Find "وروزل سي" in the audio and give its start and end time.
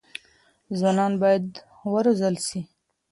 1.93-2.59